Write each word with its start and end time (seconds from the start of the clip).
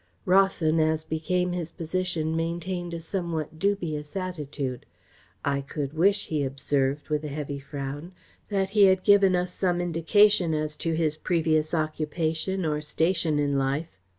Rawson, 0.25 0.79
as 0.79 1.03
became 1.03 1.51
his 1.51 1.69
position, 1.69 2.35
maintained 2.35 2.91
a 2.95 2.99
somewhat 2.99 3.59
dubious 3.59 4.15
attitude. 4.15 4.87
"I 5.45 5.61
could 5.61 5.93
wish," 5.93 6.25
he 6.29 6.43
observed, 6.43 7.09
with 7.09 7.23
a 7.23 7.27
heavy 7.27 7.59
frown, 7.59 8.13
"that 8.49 8.71
he 8.71 8.85
had 8.85 9.03
given 9.03 9.35
us 9.35 9.51
some 9.53 9.79
indication 9.79 10.55
as 10.55 10.75
to 10.77 10.93
his 10.93 11.17
previous 11.17 11.71
occupation 11.75 12.65
or 12.65 12.81
station 12.81 13.37
in 13.37 13.59
life. 13.59 13.95